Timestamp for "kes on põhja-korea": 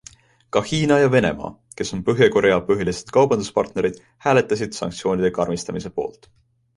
1.81-2.55